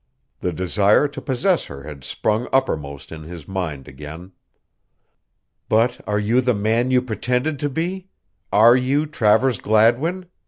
The 0.39 0.51
desire 0.51 1.07
to 1.07 1.21
possess 1.21 1.65
her 1.65 1.83
had 1.83 2.03
sprung 2.03 2.47
uppermost 2.51 3.11
in 3.11 3.21
his 3.21 3.47
mind 3.47 3.87
again. 3.87 4.31
"But 5.69 6.01
are 6.07 6.17
you 6.17 6.41
the 6.41 6.55
man 6.55 6.89
you 6.89 7.03
pretended 7.03 7.59
to 7.59 7.69
be 7.69 8.07
are 8.51 8.75
you 8.75 9.05
Travers 9.05 9.59
Gladwin?" 9.59 10.25